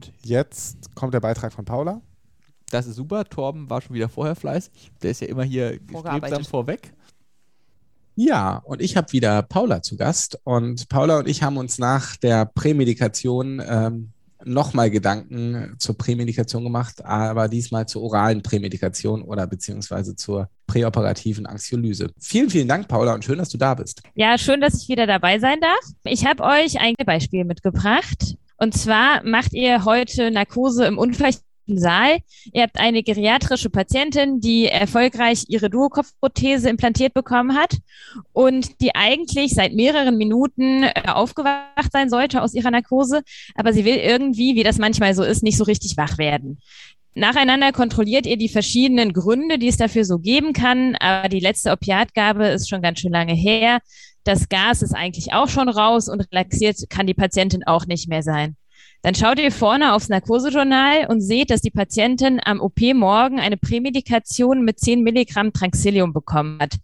[0.00, 2.00] Und jetzt kommt der Beitrag von Paula.
[2.70, 3.24] Das ist super.
[3.24, 4.92] Torben war schon wieder vorher fleißig.
[5.02, 6.94] Der ist ja immer hier strebsam vorweg.
[8.14, 10.40] Ja, und ich habe wieder Paula zu Gast.
[10.44, 14.12] Und Paula und ich haben uns nach der Prämedikation ähm,
[14.44, 22.10] nochmal Gedanken zur Prämedikation gemacht, aber diesmal zur oralen Prämedikation oder beziehungsweise zur präoperativen Anxiolyse.
[22.18, 24.02] Vielen, vielen Dank, Paula, und schön, dass du da bist.
[24.14, 25.80] Ja, schön, dass ich wieder dabei sein darf.
[26.04, 28.36] Ich habe euch ein Beispiel mitgebracht.
[28.60, 31.32] Und zwar macht ihr heute Narkose im Unfall
[31.66, 32.18] Saal.
[32.52, 37.78] Ihr habt eine geriatrische Patientin, die erfolgreich ihre Duokopfprothese implantiert bekommen hat
[38.32, 43.22] und die eigentlich seit mehreren Minuten äh, aufgewacht sein sollte aus ihrer Narkose,
[43.54, 46.58] aber sie will irgendwie, wie das manchmal so ist, nicht so richtig wach werden.
[47.14, 51.72] Nacheinander kontrolliert ihr die verschiedenen Gründe, die es dafür so geben kann, aber die letzte
[51.72, 53.80] Opiatgabe ist schon ganz schön lange her.
[54.24, 58.22] Das Gas ist eigentlich auch schon raus und relaxiert kann die Patientin auch nicht mehr
[58.22, 58.56] sein.
[59.02, 64.62] Dann schaut ihr vorne aufs Narkosejournal und seht, dass die Patientin am OP-Morgen eine Prämedikation
[64.64, 66.74] mit 10 Milligramm Tranxilium bekommen hat.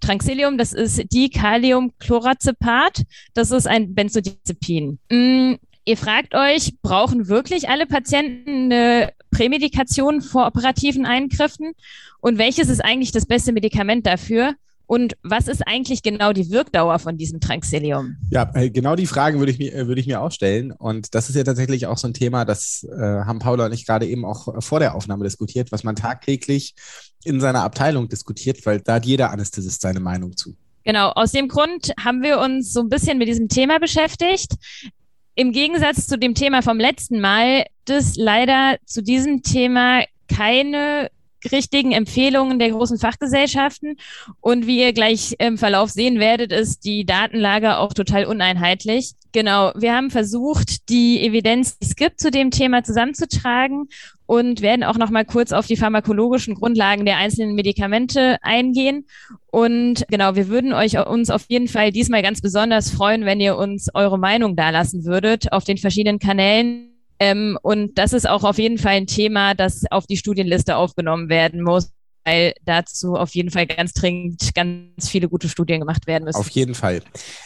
[0.00, 3.02] Tranxilium, das ist Dikaliumchlorazepat,
[3.34, 4.98] das ist ein Benzodiazepin.
[5.10, 11.72] Mm, ihr fragt euch, brauchen wirklich alle Patienten eine Prämedikation vor operativen Eingriffen?
[12.20, 14.54] Und welches ist eigentlich das beste Medikament dafür?
[14.88, 18.16] Und was ist eigentlich genau die Wirkdauer von diesem Tranxilium?
[18.30, 20.72] Ja, äh, genau die Frage würde ich, mir, äh, würde ich mir auch stellen.
[20.72, 23.84] Und das ist ja tatsächlich auch so ein Thema, das äh, haben Paula und ich
[23.84, 26.74] gerade eben auch vor der Aufnahme diskutiert, was man tagtäglich
[27.22, 30.56] in seiner Abteilung diskutiert, weil da hat jeder Anästhesist seine Meinung zu.
[30.84, 34.54] Genau, aus dem Grund haben wir uns so ein bisschen mit diesem Thema beschäftigt.
[35.34, 41.10] Im Gegensatz zu dem Thema vom letzten Mal, das leider zu diesem Thema keine
[41.50, 43.96] richtigen Empfehlungen der großen Fachgesellschaften.
[44.40, 49.12] Und wie ihr gleich im Verlauf sehen werdet, ist die Datenlage auch total uneinheitlich.
[49.32, 53.88] Genau, wir haben versucht, die Evidenz, die es gibt zu dem Thema zusammenzutragen
[54.26, 59.06] und werden auch noch mal kurz auf die pharmakologischen Grundlagen der einzelnen Medikamente eingehen.
[59.50, 63.56] Und genau, wir würden euch uns auf jeden Fall diesmal ganz besonders freuen, wenn ihr
[63.56, 68.58] uns eure Meinung dalassen würdet auf den verschiedenen Kanälen ähm, und das ist auch auf
[68.58, 71.90] jeden Fall ein Thema, das auf die Studienliste aufgenommen werden muss
[72.28, 76.38] weil dazu auf jeden Fall ganz dringend ganz viele gute Studien gemacht werden müssen.
[76.38, 77.00] Auf jeden Fall.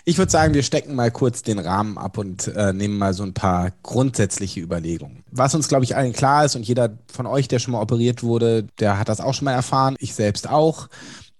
[0.04, 3.22] Ich würde sagen, wir stecken mal kurz den Rahmen ab und äh, nehmen mal so
[3.22, 5.22] ein paar grundsätzliche Überlegungen.
[5.30, 8.22] Was uns, glaube ich, allen klar ist und jeder von euch, der schon mal operiert
[8.22, 10.88] wurde, der hat das auch schon mal erfahren, ich selbst auch.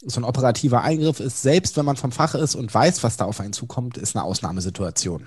[0.05, 3.25] So ein operativer Eingriff ist, selbst wenn man vom Fach ist und weiß, was da
[3.25, 5.27] auf einen zukommt, ist eine Ausnahmesituation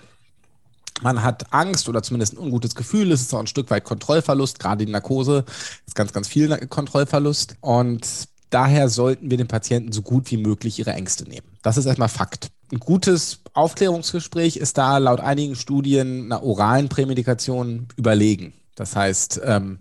[1.02, 3.12] man hat Angst oder zumindest ein ungutes Gefühl.
[3.12, 4.60] Es ist auch ein Stück weit Kontrollverlust.
[4.60, 5.44] Gerade die Narkose
[5.86, 7.58] ist ganz, ganz viel Kontrollverlust.
[7.62, 8.08] Und
[8.50, 11.48] daher sollten wir den Patienten so gut wie möglich ihre Ängste nehmen.
[11.62, 12.50] Das ist erstmal Fakt.
[12.72, 18.54] Ein gutes Aufklärungsgespräch ist da laut einigen Studien einer oralen Prämedikation überlegen.
[18.76, 19.80] Das heißt, ähm,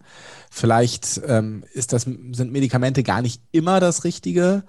[0.51, 4.65] vielleicht ähm, ist das, sind Medikamente gar nicht immer das Richtige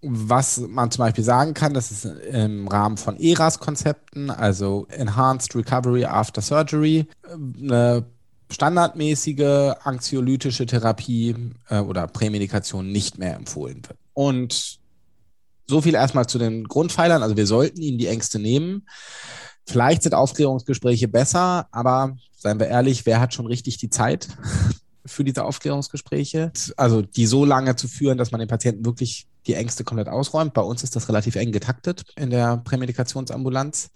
[0.00, 6.04] was man zum Beispiel sagen kann, das ist im Rahmen von ERAS-Konzepten, also Enhanced Recovery
[6.04, 8.06] After Surgery, eine
[8.50, 11.34] standardmäßige anxiolytische Therapie
[11.68, 13.98] äh, oder Prämedikation nicht mehr empfohlen wird.
[14.14, 14.78] Und
[15.66, 17.22] so viel erstmal zu den Grundpfeilern.
[17.22, 18.86] Also wir sollten ihnen die Ängste nehmen.
[19.66, 24.28] Vielleicht sind Aufklärungsgespräche besser, aber seien wir ehrlich, wer hat schon richtig die Zeit
[25.04, 26.52] für diese Aufklärungsgespräche?
[26.76, 30.54] Also die so lange zu führen, dass man den Patienten wirklich die Ängste komplett ausräumt.
[30.54, 33.90] Bei uns ist das relativ eng getaktet in der Prämedikationsambulanz.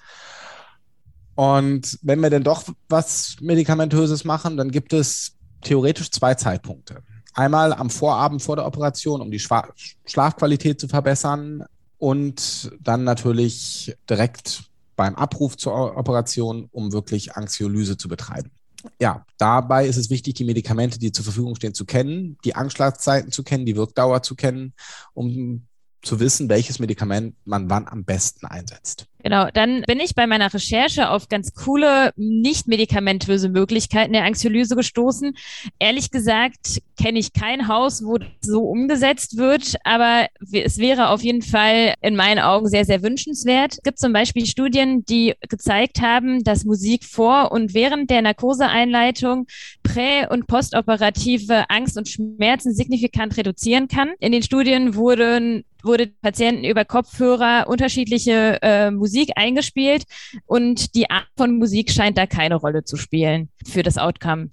[1.34, 7.02] Und wenn wir denn doch was Medikamentöses machen, dann gibt es theoretisch zwei Zeitpunkte.
[7.34, 11.64] Einmal am Vorabend vor der Operation, um die Schlafqualität zu verbessern
[11.98, 14.64] und dann natürlich direkt
[14.96, 18.50] beim Abruf zur Operation, um wirklich Anxiolyse zu betreiben
[19.00, 23.32] ja, dabei ist es wichtig, die Medikamente, die zur Verfügung stehen, zu kennen, die Anschlagszeiten
[23.32, 24.74] zu kennen, die Wirkdauer zu kennen,
[25.14, 25.66] um
[26.02, 29.06] zu wissen, welches Medikament man wann am besten einsetzt.
[29.22, 34.74] Genau, dann bin ich bei meiner Recherche auf ganz coole, nicht medikamentöse Möglichkeiten der Anxiolyse
[34.74, 35.34] gestoßen.
[35.78, 41.22] Ehrlich gesagt kenne ich kein Haus, wo das so umgesetzt wird, aber es wäre auf
[41.22, 43.74] jeden Fall in meinen Augen sehr, sehr wünschenswert.
[43.74, 49.46] Es gibt zum Beispiel Studien, die gezeigt haben, dass Musik vor und während der Narkoseeinleitung
[49.84, 54.12] prä- und postoperative Angst und Schmerzen signifikant reduzieren kann.
[54.18, 60.04] In den Studien wurden wurde Patienten über Kopfhörer unterschiedliche äh, Musik eingespielt
[60.46, 64.50] und die Art von Musik scheint da keine Rolle zu spielen für das Outcome.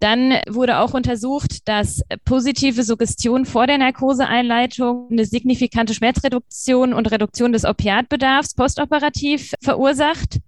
[0.00, 7.52] Dann wurde auch untersucht, dass positive Suggestion vor der Narkoseeinleitung eine signifikante Schmerzreduktion und Reduktion
[7.52, 10.38] des Opiatbedarfs postoperativ verursacht.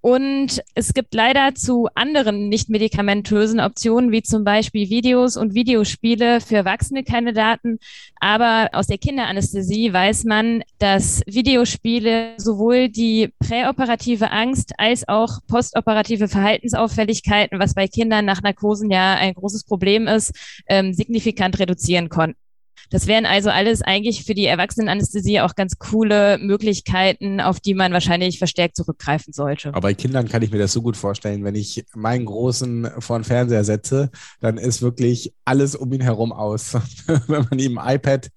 [0.00, 6.40] Und es gibt leider zu anderen nicht medikamentösen Optionen, wie zum Beispiel Videos und Videospiele
[6.40, 7.78] für Erwachsene keine Daten.
[8.20, 16.28] Aber aus der Kinderanästhesie weiß man, dass Videospiele sowohl die präoperative Angst als auch postoperative
[16.28, 20.32] Verhaltensauffälligkeiten, was bei Kindern nach Narkosen ja ein großes Problem ist,
[20.68, 22.47] ähm, signifikant reduzieren konnten.
[22.90, 27.92] Das wären also alles eigentlich für die Erwachsenenanästhesie auch ganz coole Möglichkeiten, auf die man
[27.92, 29.68] wahrscheinlich verstärkt zurückgreifen sollte.
[29.70, 33.18] Aber bei Kindern kann ich mir das so gut vorstellen, wenn ich meinen Großen vor
[33.18, 34.10] den Fernseher setze,
[34.40, 36.74] dann ist wirklich alles um ihn herum aus.
[37.26, 38.30] wenn man ihm ein iPad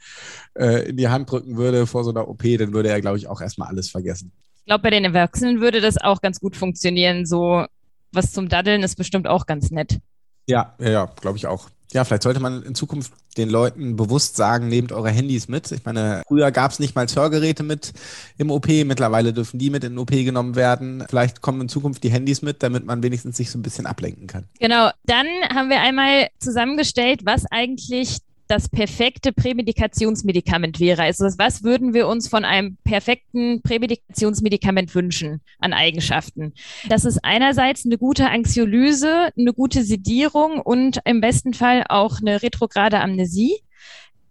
[0.57, 3.27] äh, in die Hand drücken würde vor so einer OP, dann würde er, glaube ich,
[3.27, 4.31] auch erstmal alles vergessen.
[4.57, 7.25] Ich glaube, bei den Erwachsenen würde das auch ganz gut funktionieren.
[7.25, 7.65] So
[8.11, 9.99] was zum Daddeln ist bestimmt auch ganz nett.
[10.47, 11.69] Ja, ja, ja glaube ich auch.
[11.93, 15.71] Ja, vielleicht sollte man in Zukunft den Leuten bewusst sagen, nehmt eure Handys mit.
[15.71, 17.93] Ich meine, früher gab es nicht mal Hörgeräte mit
[18.37, 21.03] im OP, mittlerweile dürfen die mit in den OP genommen werden.
[21.09, 24.27] Vielleicht kommen in Zukunft die Handys mit, damit man wenigstens sich so ein bisschen ablenken
[24.27, 24.45] kann.
[24.59, 28.19] Genau, dann haben wir einmal zusammengestellt, was eigentlich
[28.51, 31.03] das perfekte Prämedikationsmedikament wäre.
[31.03, 36.53] Also was würden wir uns von einem perfekten Prämedikationsmedikament wünschen an Eigenschaften?
[36.89, 42.43] Das ist einerseits eine gute Anxiolyse, eine gute Sedierung und im besten Fall auch eine
[42.43, 43.55] retrograde Amnesie.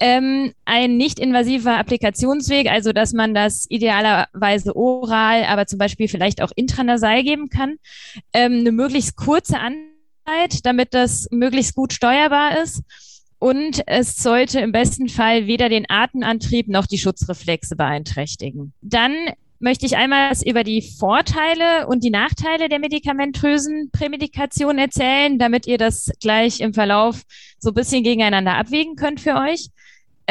[0.00, 6.52] Ähm, ein nicht-invasiver Applikationsweg, also dass man das idealerweise oral, aber zum Beispiel vielleicht auch
[6.54, 7.76] intranasal geben kann.
[8.34, 12.82] Ähm, eine möglichst kurze Anzeit, damit das möglichst gut steuerbar ist
[13.40, 18.74] und es sollte im besten Fall weder den Atemantrieb noch die Schutzreflexe beeinträchtigen.
[18.82, 19.14] Dann
[19.58, 25.78] möchte ich einmal über die Vorteile und die Nachteile der medikamentösen Prämedikation erzählen, damit ihr
[25.78, 27.22] das gleich im Verlauf
[27.58, 29.68] so ein bisschen gegeneinander abwägen könnt für euch.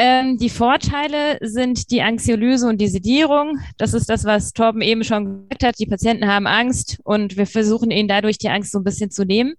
[0.02, 3.58] Ähm, die Vorteile sind die Anxiolyse und die Sedierung.
[3.76, 5.78] Das ist das, was Torben eben schon gesagt hat.
[5.78, 9.26] Die Patienten haben Angst und wir versuchen ihnen dadurch die Angst so ein bisschen zu
[9.26, 9.56] nehmen.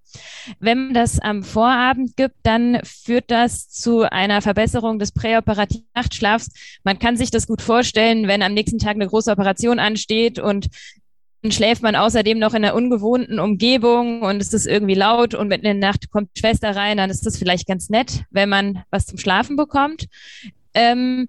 [0.59, 6.49] Wenn man das am Vorabend gibt, dann führt das zu einer Verbesserung des präoperativen Nachtschlafs.
[6.83, 10.69] Man kann sich das gut vorstellen, wenn am nächsten Tag eine große Operation ansteht und
[11.49, 15.65] schläft man außerdem noch in einer ungewohnten Umgebung und es ist irgendwie laut und mitten
[15.65, 19.07] in der Nacht kommt Schwester rein, dann ist das vielleicht ganz nett, wenn man was
[19.07, 20.05] zum Schlafen bekommt.
[20.73, 21.27] Ähm,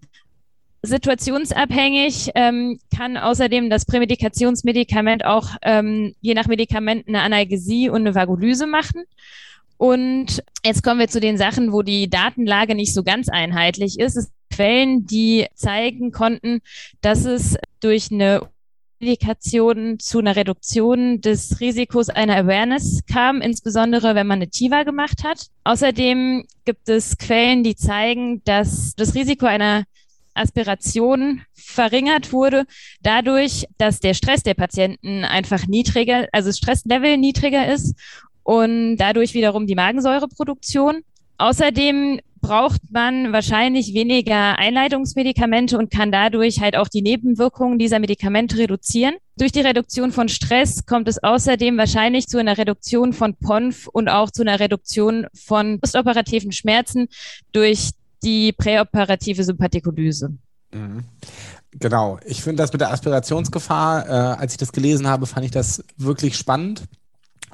[0.82, 8.14] situationsabhängig ähm, kann außerdem das Prämedikationsmedikament auch ähm, je nach Medikament eine Analgesie und eine
[8.14, 9.04] Vagolyse machen.
[9.78, 14.16] Und jetzt kommen wir zu den Sachen, wo die Datenlage nicht so ganz einheitlich ist.
[14.16, 16.60] Es Quellen, die zeigen konnten,
[17.00, 18.48] dass es durch eine
[19.02, 25.25] Indikationen zu einer Reduktion des Risikos einer Awareness kam, insbesondere wenn man eine TIVA gemacht
[25.25, 25.49] hat.
[25.64, 29.84] Außerdem gibt es Quellen, die zeigen, dass das Risiko einer
[30.34, 32.64] Aspiration verringert wurde,
[33.02, 37.96] dadurch, dass der Stress der Patienten einfach niedriger, also Stresslevel niedriger ist
[38.44, 41.02] und dadurch wiederum die Magensäureproduktion.
[41.38, 48.58] Außerdem braucht man wahrscheinlich weniger Einleitungsmedikamente und kann dadurch halt auch die Nebenwirkungen dieser Medikamente
[48.58, 49.14] reduzieren.
[49.38, 54.08] Durch die Reduktion von Stress kommt es außerdem wahrscheinlich zu einer Reduktion von PONF und
[54.08, 57.08] auch zu einer Reduktion von postoperativen Schmerzen
[57.52, 57.90] durch
[58.22, 60.36] die präoperative Sympathikolyse.
[60.72, 61.04] Mhm.
[61.78, 62.18] Genau.
[62.26, 65.82] Ich finde das mit der Aspirationsgefahr, äh, als ich das gelesen habe, fand ich das
[65.96, 66.82] wirklich spannend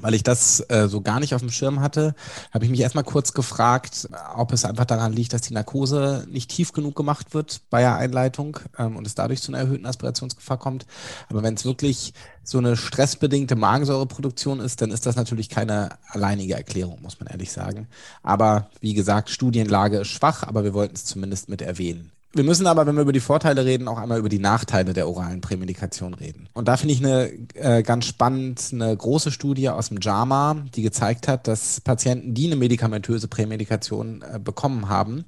[0.00, 2.15] weil ich das äh, so gar nicht auf dem Schirm hatte,
[2.53, 6.51] habe ich mich erstmal kurz gefragt, ob es einfach daran liegt, dass die Narkose nicht
[6.51, 10.58] tief genug gemacht wird bei der Einleitung ähm, und es dadurch zu einer erhöhten Aspirationsgefahr
[10.58, 10.87] kommt.
[11.29, 12.13] Aber wenn es wirklich
[12.44, 17.53] so eine stressbedingte Magensäureproduktion ist, dann ist das natürlich keine alleinige Erklärung, muss man ehrlich
[17.53, 17.89] sagen.
[18.22, 22.13] Aber wie gesagt, Studienlage ist schwach, aber wir wollten es zumindest mit erwähnen.
[22.32, 25.08] Wir müssen aber, wenn wir über die Vorteile reden, auch einmal über die Nachteile der
[25.08, 26.49] oralen Prämedikation reden.
[26.53, 30.82] Und da finde ich eine äh, ganz spannend, eine große Studie aus dem JAMA, die
[30.82, 35.25] gezeigt hat, dass Patienten, die eine medikamentöse Prämedikation äh, bekommen haben,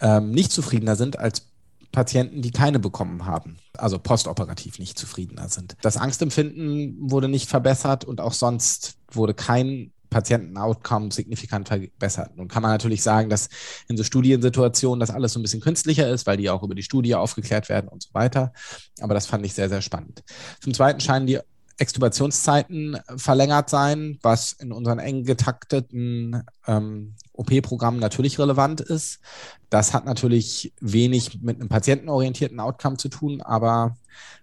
[0.00, 1.46] ähm, nicht zufriedener sind als
[1.90, 5.76] Patienten, die keine bekommen haben, also postoperativ nicht zufriedener sind.
[5.80, 12.36] Das Angstempfinden wurde nicht verbessert und auch sonst wurde kein Patienten-Outcome signifikant verbessert.
[12.36, 13.48] Nun kann man natürlich sagen, dass
[13.88, 16.82] in so Studiensituationen das alles so ein bisschen künstlicher ist, weil die auch über die
[16.82, 18.52] Studie aufgeklärt werden und so weiter.
[19.00, 20.22] Aber das fand ich sehr, sehr spannend.
[20.60, 21.40] Zum Zweiten scheinen die
[21.78, 29.20] Extubationszeiten verlängert sein, was in unseren eng getakteten ähm, OP-Programmen natürlich relevant ist.
[29.68, 33.96] Das hat natürlich wenig mit einem patientenorientierten Outcome zu tun, aber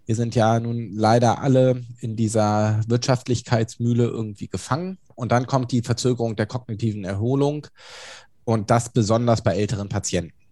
[0.06, 5.00] wir sind ja nun leider alle in dieser Wirtschaftlichkeitsmühle irgendwie gefangen.
[5.16, 7.68] Und dann kommt die Verzögerung der kognitiven Erholung
[8.44, 10.43] und das besonders bei älteren Patienten.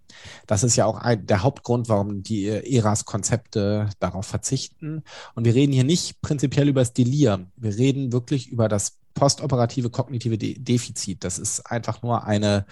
[0.47, 5.03] Das ist ja auch ein, der Hauptgrund, warum die ERAS-Konzepte darauf verzichten.
[5.35, 7.47] Und wir reden hier nicht prinzipiell über das Delir.
[7.55, 11.23] Wir reden wirklich über das postoperative kognitive De Defizit.
[11.23, 12.65] Das ist einfach nur eine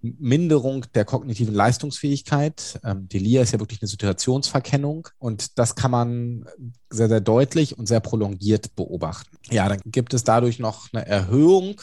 [0.00, 2.80] Minderung der kognitiven Leistungsfähigkeit.
[2.84, 6.46] Ähm, Delir ist ja wirklich eine Situationsverkennung und das kann man
[6.90, 9.36] sehr, sehr deutlich und sehr prolongiert beobachten.
[9.50, 11.80] Ja, dann gibt es dadurch noch eine Erhöhung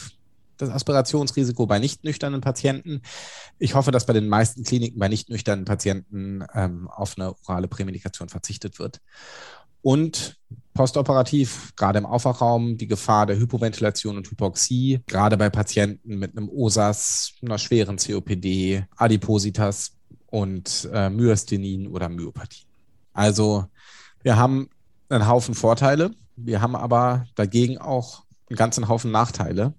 [0.59, 3.01] das Aspirationsrisiko bei nicht nüchternen Patienten.
[3.57, 7.67] Ich hoffe, dass bei den meisten Kliniken bei nicht nüchternen Patienten ähm, auf eine orale
[7.67, 9.01] Prämedikation verzichtet wird.
[9.81, 10.37] Und
[10.73, 16.49] postoperativ, gerade im Aufwachraum, die Gefahr der Hypoventilation und Hypoxie, gerade bei Patienten mit einem
[16.49, 19.93] OSAS, einer schweren COPD, Adipositas
[20.27, 22.65] und äh, Myasthenin oder Myopathie.
[23.13, 23.65] Also
[24.21, 24.69] wir haben
[25.07, 29.73] einen Haufen Vorteile, wir haben aber dagegen auch einen ganzen Haufen Nachteile,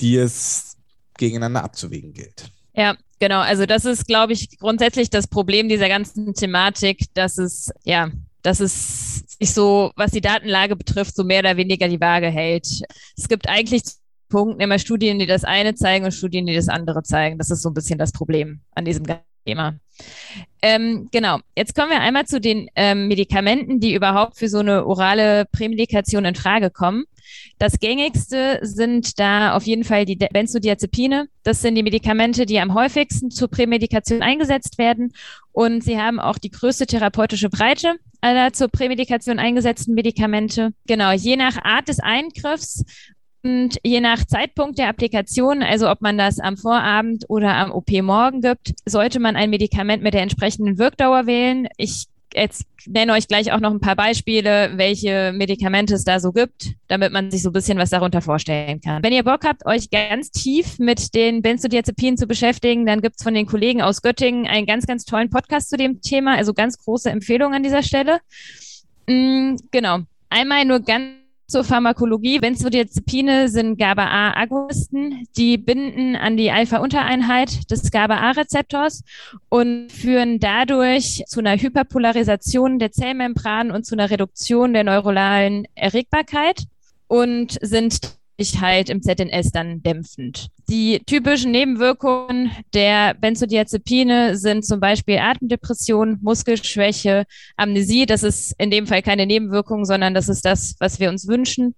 [0.00, 0.76] die es
[1.18, 2.50] gegeneinander abzuwägen gilt.
[2.74, 3.40] Ja, genau.
[3.40, 8.10] Also das ist, glaube ich, grundsätzlich das Problem dieser ganzen Thematik, dass es ja
[8.46, 12.68] dass es sich so, was die Datenlage betrifft, so mehr oder weniger die Waage hält.
[13.16, 13.82] Es gibt eigentlich
[14.28, 17.38] Punkte, immer Studien, die das eine zeigen und Studien, die das andere zeigen.
[17.38, 19.04] Das ist so ein bisschen das Problem an diesem
[19.46, 19.78] Thema.
[20.60, 24.84] Ähm, genau, jetzt kommen wir einmal zu den ähm, Medikamenten, die überhaupt für so eine
[24.84, 27.04] orale Prämedikation in Frage kommen.
[27.58, 31.28] Das gängigste sind da auf jeden Fall die Benzodiazepine.
[31.42, 35.12] Das sind die Medikamente, die am häufigsten zur Prämedikation eingesetzt werden.
[35.52, 40.72] Und sie haben auch die größte therapeutische Breite aller zur Prämedikation eingesetzten Medikamente.
[40.86, 42.84] Genau, je nach Art des Eingriffs
[43.46, 48.40] und je nach Zeitpunkt der Applikation, also ob man das am Vorabend oder am OP-Morgen
[48.40, 51.68] gibt, sollte man ein Medikament mit der entsprechenden Wirkdauer wählen.
[51.76, 56.32] Ich jetzt nenne euch gleich auch noch ein paar Beispiele, welche Medikamente es da so
[56.32, 59.02] gibt, damit man sich so ein bisschen was darunter vorstellen kann.
[59.04, 63.22] Wenn ihr Bock habt, euch ganz tief mit den Benzodiazepinen zu beschäftigen, dann gibt es
[63.22, 66.36] von den Kollegen aus Göttingen einen ganz, ganz tollen Podcast zu dem Thema.
[66.36, 68.18] Also ganz große Empfehlung an dieser Stelle.
[69.06, 70.00] Mhm, genau.
[70.28, 72.38] Einmal nur ganz zur Pharmakologie.
[72.40, 75.26] Benzodiazepine sind GABA-A-Agonisten.
[75.36, 79.04] Die binden an die Alpha-Untereinheit des GABA-A-Rezeptors
[79.48, 86.64] und führen dadurch zu einer Hyperpolarisation der Zellmembran und zu einer Reduktion der neuronalen Erregbarkeit
[87.08, 90.48] und sind halt im ZNS dann dämpfend.
[90.68, 97.24] Die typischen Nebenwirkungen der Benzodiazepine sind zum Beispiel Atemdepression, Muskelschwäche,
[97.56, 98.04] Amnesie.
[98.04, 101.74] Das ist in dem Fall keine Nebenwirkung, sondern das ist das, was wir uns wünschen.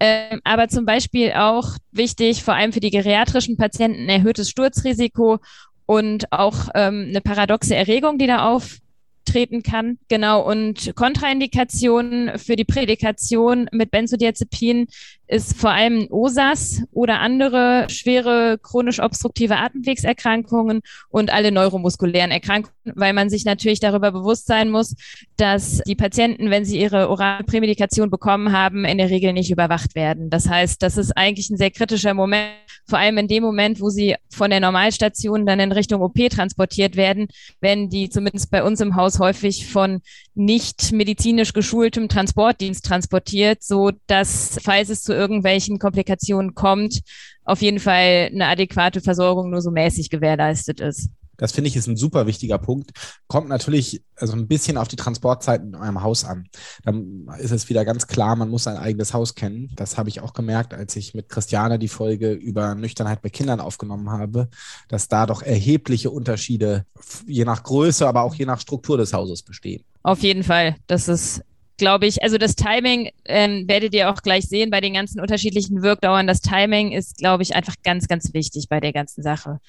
[0.00, 5.38] Ähm, aber zum Beispiel auch wichtig, vor allem für die geriatrischen Patienten, erhöhtes Sturzrisiko
[5.86, 8.78] und auch ähm, eine paradoxe Erregung, die da auf
[9.24, 9.98] treten kann.
[10.08, 14.86] Genau, und Kontraindikationen für die Prädikation mit Benzodiazepin
[15.30, 23.12] ist vor allem OSAS oder andere schwere chronisch obstruktive Atemwegserkrankungen und alle neuromuskulären Erkrankungen, weil
[23.12, 24.96] man sich natürlich darüber bewusst sein muss,
[25.36, 29.94] dass die Patienten, wenn sie ihre orale Prämedikation bekommen haben, in der Regel nicht überwacht
[29.94, 30.30] werden.
[30.30, 32.50] Das heißt, das ist eigentlich ein sehr kritischer Moment,
[32.88, 36.96] vor allem in dem Moment, wo sie von der Normalstation dann in Richtung OP transportiert
[36.96, 37.28] werden,
[37.60, 40.00] wenn die zumindest bei uns im Haus häufig von
[40.34, 47.00] nicht medizinisch geschultem Transportdienst transportiert, so dass, falls es zu irgendwelchen Komplikationen kommt,
[47.44, 51.10] auf jeden Fall eine adäquate Versorgung nur so mäßig gewährleistet ist.
[51.40, 52.90] Das finde ich ist ein super wichtiger Punkt.
[53.26, 56.48] Kommt natürlich also ein bisschen auf die Transportzeiten in eurem Haus an.
[56.84, 59.70] Dann ist es wieder ganz klar, man muss sein eigenes Haus kennen.
[59.74, 63.60] Das habe ich auch gemerkt, als ich mit Christiane die Folge über Nüchternheit bei Kindern
[63.60, 64.50] aufgenommen habe,
[64.88, 66.84] dass da doch erhebliche Unterschiede
[67.26, 69.82] je nach Größe, aber auch je nach Struktur des Hauses bestehen.
[70.02, 70.76] Auf jeden Fall.
[70.86, 71.42] Das ist
[71.80, 75.82] glaube ich, also das Timing ähm, werdet ihr auch gleich sehen bei den ganzen unterschiedlichen
[75.82, 76.26] Wirkdauern.
[76.26, 79.60] Das Timing ist, glaube ich, einfach ganz, ganz wichtig bei der ganzen Sache.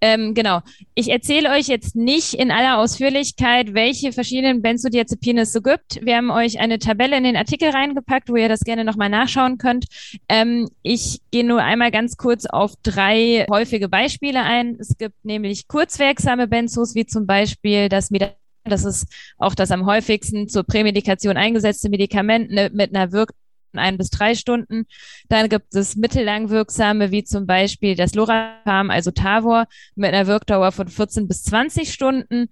[0.00, 0.60] Ähm, genau.
[0.94, 6.04] Ich erzähle euch jetzt nicht in aller Ausführlichkeit, welche verschiedenen Benzodiazepine es so gibt.
[6.04, 9.58] Wir haben euch eine Tabelle in den Artikel reingepackt, wo ihr das gerne nochmal nachschauen
[9.58, 9.86] könnt.
[10.28, 14.76] Ähm, ich gehe nur einmal ganz kurz auf drei häufige Beispiele ein.
[14.78, 19.06] Es gibt nämlich kurzwirksame Benzos, wie zum Beispiel das Medikament das ist
[19.38, 23.36] auch das am häufigsten zur Prämedikation eingesetzte Medikament ne, mit einer Wirkung
[23.78, 24.86] ein bis drei Stunden.
[25.28, 30.72] Dann gibt es mittellang wirksame, wie zum Beispiel das Lorapam, also Tavor, mit einer Wirkdauer
[30.72, 32.48] von 14 bis 20 Stunden.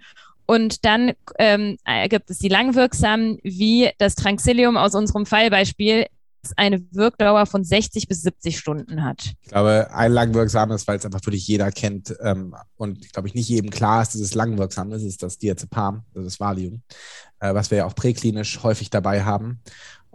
[0.47, 1.78] Und dann ähm,
[2.09, 6.07] gibt es die langwirksamen, wie das Tranxilium aus unserem Fallbeispiel,
[6.57, 9.35] eine Wirkdauer von 60 bis 70 Stunden hat.
[9.43, 13.49] Ich glaube, ein langwirksames, weil es einfach wirklich jeder kennt ähm, und glaube ich nicht
[13.49, 16.83] jedem klar ist, dass es langwirksam ist, ist das Diazepam, also das Valium,
[17.40, 19.61] äh, was wir ja auch präklinisch häufig dabei haben.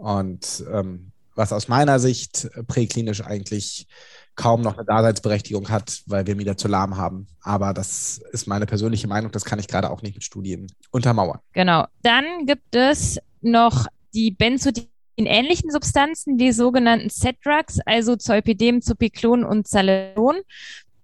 [0.00, 3.86] Und ähm, was aus meiner Sicht präklinisch eigentlich
[4.34, 7.26] kaum noch eine Daseinsberechtigung hat, weil wir Midazolam haben.
[7.42, 11.40] Aber das ist meine persönliche Meinung, das kann ich gerade auch nicht mit Studien untermauern.
[11.52, 11.84] Genau.
[12.02, 20.36] Dann gibt es noch die Benzodiazepin-ähnlichen Substanzen, die sogenannten Z-Drugs, also Zolpidem, Zupiklon und Zalon.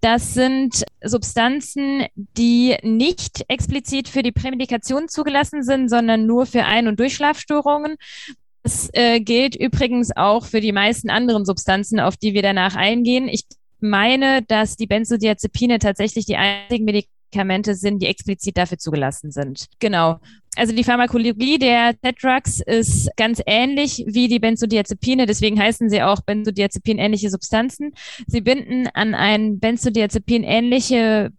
[0.00, 6.88] Das sind Substanzen, die nicht explizit für die Prämedikation zugelassen sind, sondern nur für Ein-
[6.88, 7.96] und Durchschlafstörungen.
[8.66, 13.28] Das äh, gilt übrigens auch für die meisten anderen Substanzen, auf die wir danach eingehen.
[13.28, 13.44] Ich
[13.78, 19.66] meine, dass die Benzodiazepine tatsächlich die einzigen Medikamente sind, die explizit dafür zugelassen sind.
[19.78, 20.18] Genau.
[20.56, 26.22] Also die Pharmakologie der Z-Drugs ist ganz ähnlich wie die Benzodiazepine, deswegen heißen sie auch
[26.22, 27.92] Benzodiazepin-ähnliche Substanzen.
[28.26, 31.30] Sie binden an ein Benzodiazepin-ähnliche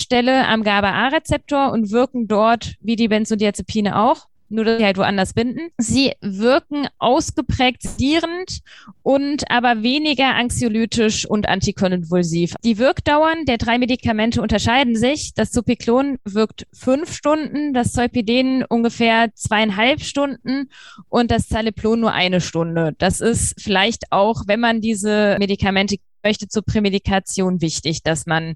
[0.00, 5.32] Stelle am GABA-A-Rezeptor und wirken dort wie die Benzodiazepine auch nur dass sie halt woanders
[5.32, 5.70] binden.
[5.78, 8.60] Sie wirken ausgeprägt sedierend
[9.02, 12.54] und aber weniger anxiolytisch und antikonvulsiv.
[12.64, 15.34] Die Wirkdauern der drei Medikamente unterscheiden sich.
[15.34, 20.68] Das Zupiklon wirkt fünf Stunden, das Zolpidem ungefähr zweieinhalb Stunden
[21.08, 22.94] und das Zaleplon nur eine Stunde.
[22.98, 28.54] Das ist vielleicht auch, wenn man diese Medikamente möchte, zur Prämedikation wichtig, dass man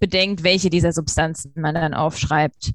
[0.00, 2.72] bedenkt, welche dieser Substanzen man dann aufschreibt.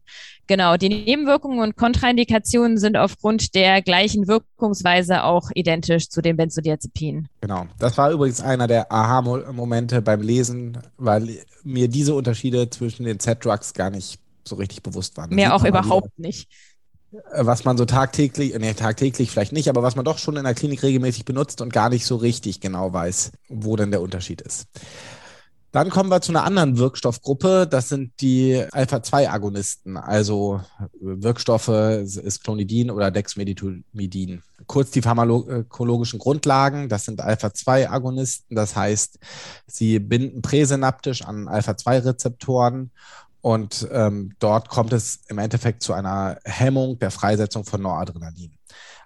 [0.52, 7.30] Genau, die Nebenwirkungen und Kontraindikationen sind aufgrund der gleichen Wirkungsweise auch identisch zu den Benzodiazepinen.
[7.40, 13.18] Genau, das war übrigens einer der Aha-Momente beim Lesen, weil mir diese Unterschiede zwischen den
[13.18, 15.34] Z-Drugs gar nicht so richtig bewusst waren.
[15.34, 16.50] Mir auch überhaupt nicht
[17.14, 20.44] äh, was man so tagtäglich, nee, tagtäglich vielleicht nicht, aber was man doch schon in
[20.44, 24.42] der Klinik regelmäßig benutzt und gar nicht so richtig genau weiß, wo denn der Unterschied
[24.42, 24.68] ist.
[25.72, 27.66] Dann kommen wir zu einer anderen Wirkstoffgruppe.
[27.66, 34.44] Das sind die Alpha-2-Agonisten, also äh, Wirkstoffe ist Clonidin oder Dexmedetomidin.
[34.68, 36.90] Kurz die pharmakologischen Grundlagen.
[36.90, 38.56] Das sind Alpha-2-Agonisten.
[38.56, 39.18] Das heißt,
[39.66, 42.92] sie binden präsynaptisch an Alpha-2-Rezeptoren
[43.42, 48.52] und ähm, dort kommt es im Endeffekt zu einer Hemmung der Freisetzung von Noradrenalin.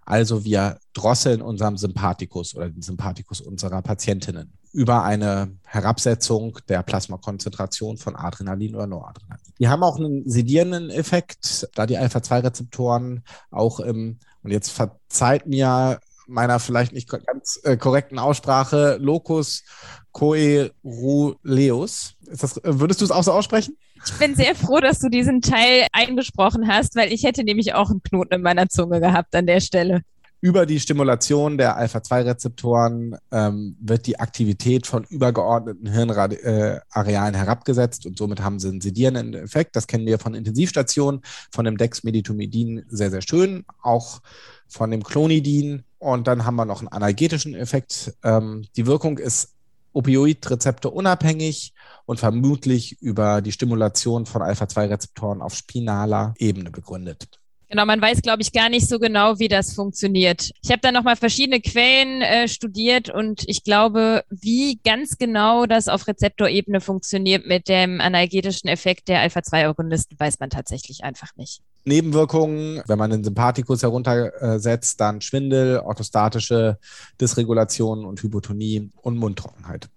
[0.03, 7.98] Also wir drosseln unserem Sympathikus oder den Sympathikus unserer Patientinnen über eine Herabsetzung der Plasmakonzentration
[7.98, 9.53] von Adrenalin oder Noradrenalin.
[9.58, 16.00] Die haben auch einen sedierenden Effekt, da die Alpha-2-Rezeptoren auch im, und jetzt verzeiht mir
[16.27, 19.64] meiner vielleicht nicht ganz äh, korrekten Aussprache, Locus
[20.11, 22.16] coeruleus.
[22.25, 23.77] Das, würdest du es auch so aussprechen?
[24.05, 27.90] Ich bin sehr froh, dass du diesen Teil eingesprochen hast, weil ich hätte nämlich auch
[27.90, 30.01] einen Knoten in meiner Zunge gehabt an der Stelle.
[30.46, 38.20] Über die Stimulation der Alpha-2-Rezeptoren ähm, wird die Aktivität von übergeordneten Hirnarealen äh, herabgesetzt und
[38.20, 39.75] somit haben sie einen sedierenden Effekt.
[39.75, 44.22] Das kennen wir von Intensivstationen, von dem Dexmedetomidin sehr, sehr schön, auch
[44.68, 45.84] von dem Clonidin.
[45.98, 48.14] Und dann haben wir noch einen analgetischen Effekt.
[48.24, 49.55] Ähm, die Wirkung ist
[49.94, 51.74] Opioidrezeptor unabhängig
[52.05, 57.40] und vermutlich über die Stimulation von Alpha-2-Rezeptoren auf spinaler Ebene begründet.
[57.70, 60.51] Genau, man weiß, glaube ich, gar nicht so genau, wie das funktioniert.
[60.64, 65.88] Ich habe da nochmal verschiedene Quellen äh, studiert und ich glaube, wie ganz genau das
[65.88, 71.62] auf Rezeptorebene funktioniert mit dem analgetischen Effekt der Alpha-2-Agonisten, weiß man tatsächlich einfach nicht.
[71.86, 76.80] Nebenwirkungen, wenn man den Sympathikus heruntersetzt, dann Schwindel, orthostatische
[77.22, 79.88] Dysregulation und Hypotonie und Mundtrockenheit.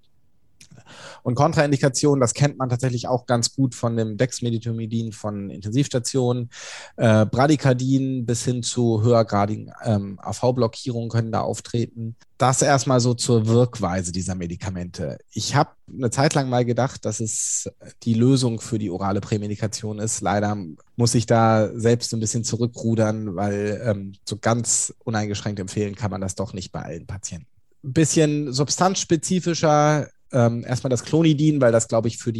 [1.28, 6.48] Und Kontraindikationen, das kennt man tatsächlich auch ganz gut von dem Dexmedetomidin von Intensivstationen.
[6.96, 12.16] Äh, Bradykardien bis hin zu höhergradigen ähm, AV-Blockierungen können da auftreten.
[12.38, 15.18] Das erstmal so zur Wirkweise dieser Medikamente.
[15.30, 17.70] Ich habe eine Zeit lang mal gedacht, dass es
[18.04, 20.22] die Lösung für die orale Prämedikation ist.
[20.22, 20.56] Leider
[20.96, 26.22] muss ich da selbst ein bisschen zurückrudern, weil ähm, so ganz uneingeschränkt empfehlen kann man
[26.22, 27.48] das doch nicht bei allen Patienten.
[27.82, 32.32] Bisschen substanzspezifischer ähm, erstmal das Clonidin, weil das, glaube ich, für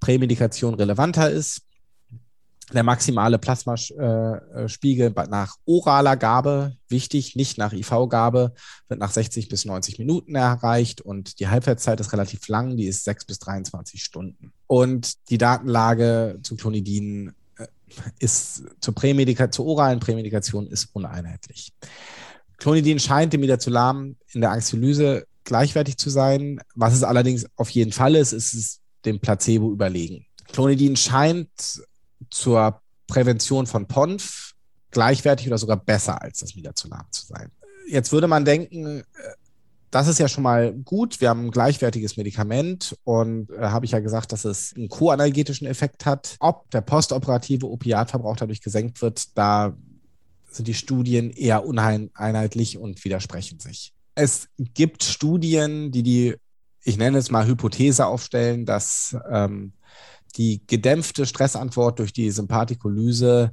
[0.00, 1.62] Prämedikation relevanter ist.
[2.72, 8.54] Der maximale Plasmaspiegel äh, nach oraler Gabe, wichtig, nicht nach IV-Gabe,
[8.88, 13.04] wird nach 60 bis 90 Minuten erreicht und die Halbwertszeit ist relativ lang, die ist
[13.04, 14.52] 6 bis 23 Stunden.
[14.66, 17.66] Und die Datenlage zu Clonidin äh,
[18.18, 21.70] ist zur, Prämedika zur oralen Prämedikation ist uneinheitlich.
[22.56, 26.60] Clonidin scheint dem Midazolam in der Anxiolyse gleichwertig zu sein.
[26.74, 30.26] Was es allerdings auf jeden Fall ist, ist es dem Placebo überlegen.
[30.52, 31.48] Clonidin scheint
[32.30, 34.54] zur Prävention von PONF
[34.90, 37.50] gleichwertig oder sogar besser als das Midazolam zu sein.
[37.88, 39.02] Jetzt würde man denken,
[39.94, 41.20] das ist ja schon mal gut.
[41.20, 45.68] Wir haben ein gleichwertiges Medikament und äh, habe ich ja gesagt, dass es einen koanalgetischen
[45.68, 46.34] Effekt hat.
[46.40, 49.76] Ob der postoperative Opiatverbrauch dadurch gesenkt wird, da
[50.50, 53.93] sind die Studien eher uneinheitlich und widersprechen sich.
[54.14, 56.34] Es gibt Studien, die die
[56.84, 59.72] ich nenne es mal Hypothese aufstellen, dass ähm,
[60.36, 63.52] die gedämpfte Stressantwort durch die Sympathikolyse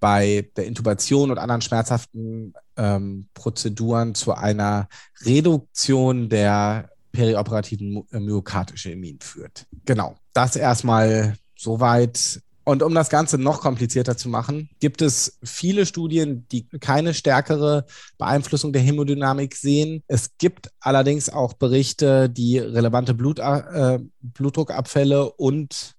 [0.00, 4.88] bei der Intubation und anderen schmerzhaften ähm, Prozeduren zu einer
[5.24, 9.66] Reduktion der perioperativen Myokardischämien führt.
[9.84, 12.40] Genau, das erstmal soweit.
[12.64, 17.84] Und um das Ganze noch komplizierter zu machen, gibt es viele Studien, die keine stärkere
[18.16, 20.02] Beeinflussung der Hämodynamik sehen.
[20.06, 25.94] Es gibt allerdings auch Berichte, die relevante Blut, äh, Blutdruckabfälle und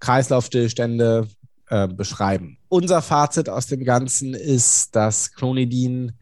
[0.00, 1.28] Kreislaufstillstände
[1.68, 2.58] äh, beschreiben.
[2.68, 6.12] Unser Fazit aus dem Ganzen ist, dass Clonidin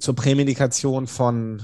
[0.00, 1.62] zur Prämedikation von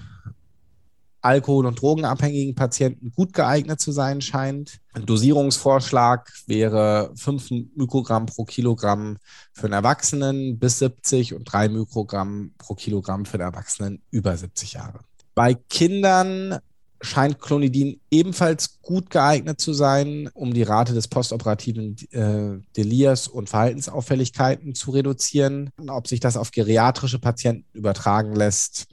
[1.23, 4.79] Alkohol- und drogenabhängigen Patienten gut geeignet zu sein scheint.
[4.93, 9.19] Ein Dosierungsvorschlag wäre 5 Mikrogramm pro Kilogramm
[9.53, 14.75] für einen Erwachsenen bis 70 und 3 Mikrogramm pro Kilogramm für einen Erwachsenen über 70
[14.75, 15.01] Jahre.
[15.35, 16.59] Bei Kindern
[17.03, 23.49] scheint Clonidin ebenfalls gut geeignet zu sein, um die Rate des postoperativen äh, Delirs und
[23.49, 25.71] Verhaltensauffälligkeiten zu reduzieren.
[25.89, 28.87] Ob sich das auf geriatrische Patienten übertragen lässt,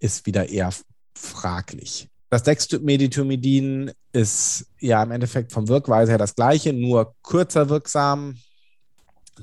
[0.00, 0.72] ist wieder eher
[1.18, 2.08] fraglich.
[2.30, 8.36] Das Dexmedetomidin ist ja im Endeffekt vom Wirkweise her das gleiche, nur kürzer wirksam,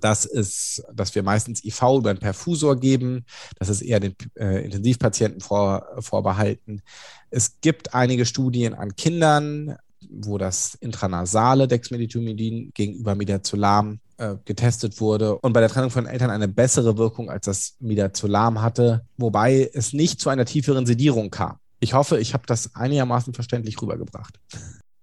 [0.02, 3.26] das ist, dass wir meistens IV über einen Perfusor geben.
[3.58, 6.82] Das ist eher den äh, Intensivpatienten vor, vorbehalten.
[7.30, 9.78] Es gibt einige Studien an Kindern,
[10.10, 16.30] wo das intranasale Dexmedetomidin gegenüber Midazolam äh, getestet wurde und bei der Trennung von Eltern
[16.30, 21.58] eine bessere Wirkung als das Midazolam hatte, wobei es nicht zu einer tieferen Sedierung kam.
[21.86, 24.40] Ich hoffe, ich habe das einigermaßen verständlich rübergebracht.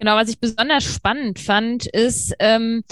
[0.01, 2.83] Genau, was ich besonders spannend fand, ist, ähm,